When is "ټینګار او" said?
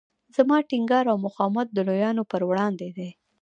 0.69-1.17